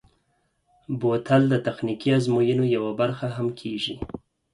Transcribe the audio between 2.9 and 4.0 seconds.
برخه هم کېږي.